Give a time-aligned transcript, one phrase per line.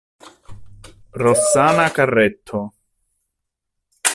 [1.13, 2.57] Rossana Carretto